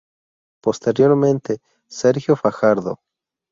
[0.63, 2.97] Posteriormente Sergio fajardo.